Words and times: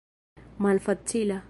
malfacila 0.59 1.39